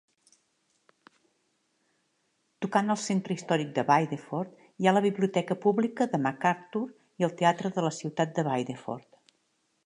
Tocant 2.65 2.89
al 2.93 2.99
centre 3.01 3.35
històric 3.37 3.69
de 3.75 3.83
Biddeford 3.91 4.65
hi 4.85 4.89
ha 4.89 4.95
la 4.99 5.05
Biblioteca 5.07 5.59
Pública 5.67 6.09
de 6.15 6.21
McArthur 6.23 6.83
i 7.21 7.29
el 7.29 7.37
Teatre 7.43 7.73
de 7.77 7.85
la 7.89 7.93
Ciutat 8.01 8.35
de 8.41 8.49
Biddeford. 8.51 9.09